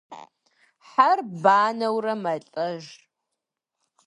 [0.89, 2.83] Хьэр банэурэ мэлӏэж.